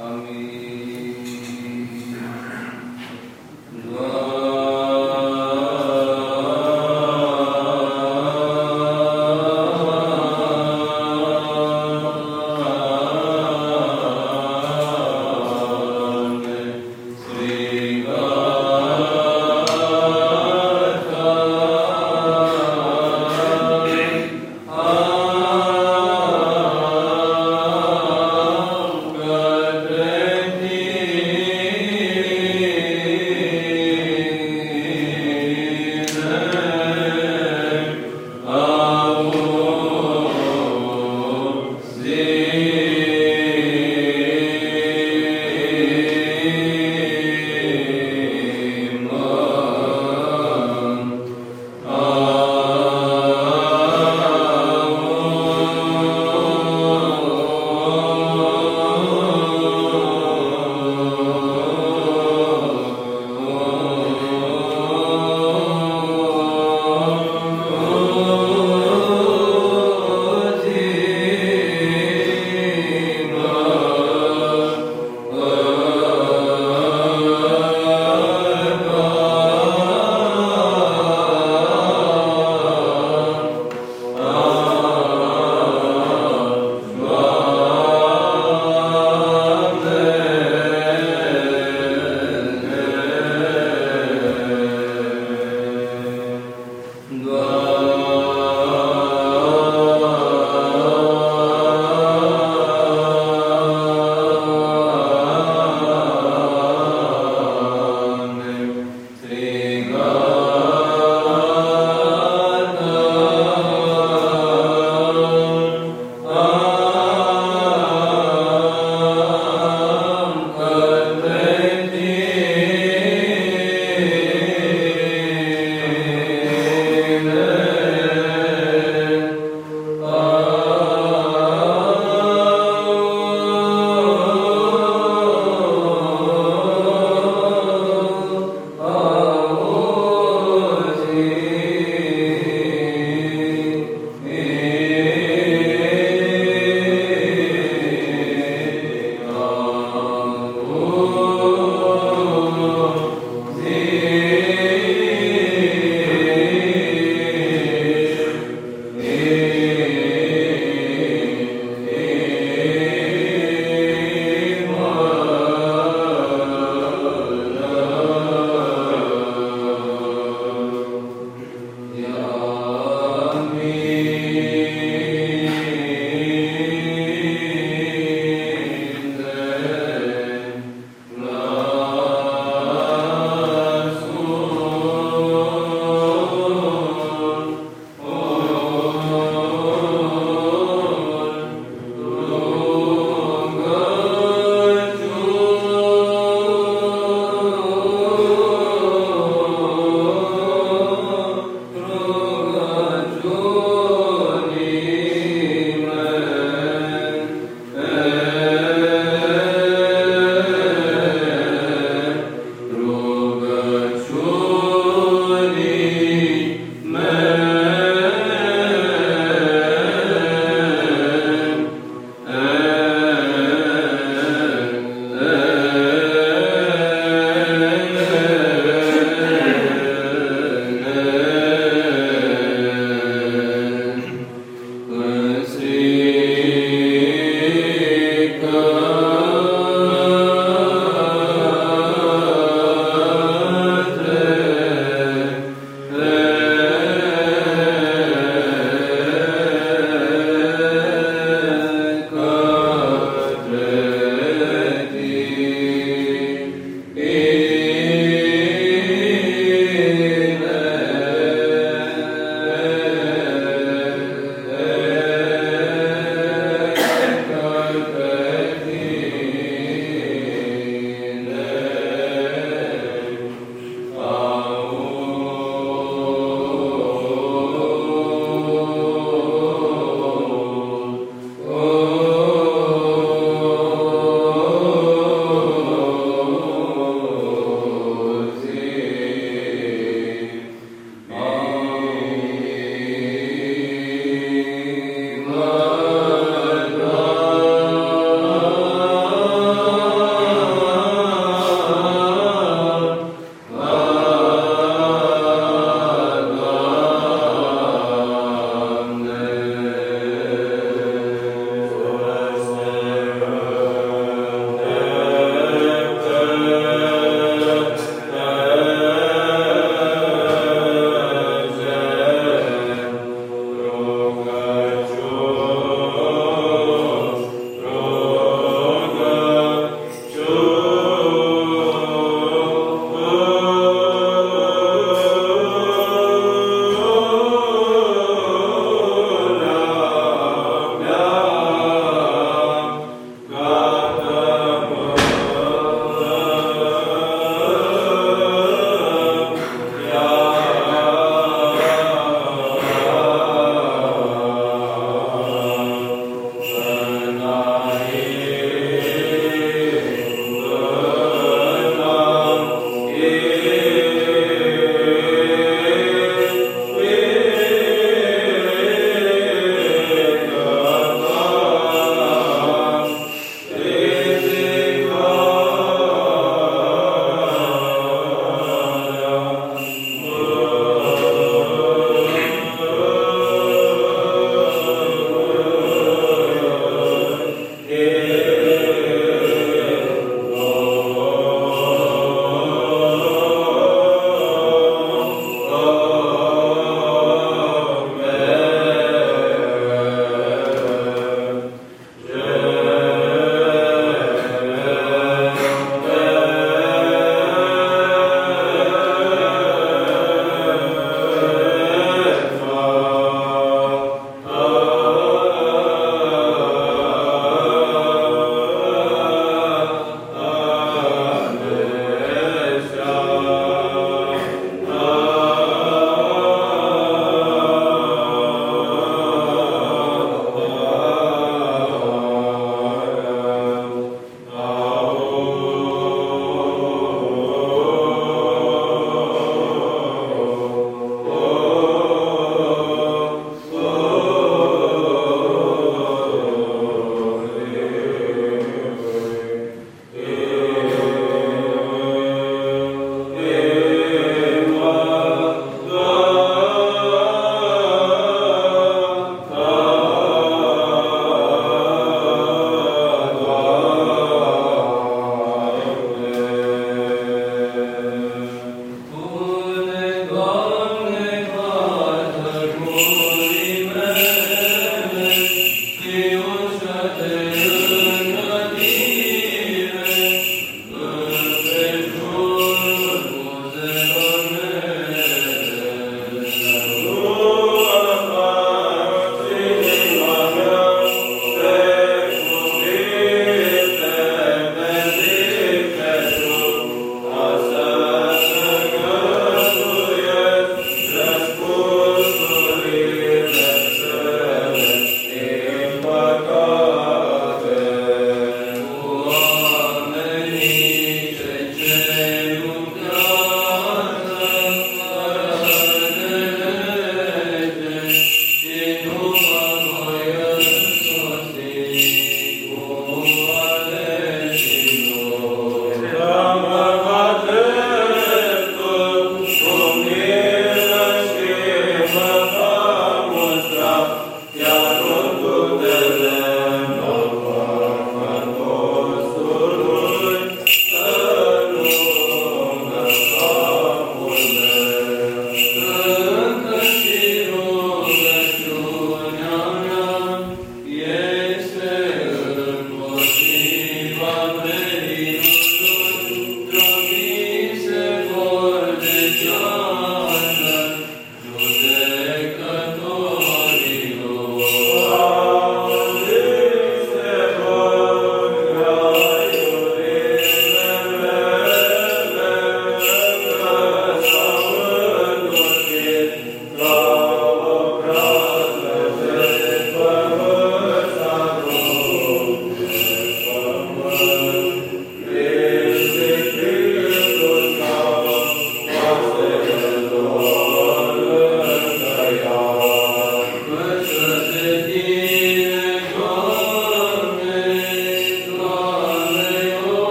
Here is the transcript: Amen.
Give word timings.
Amen. 0.00 0.49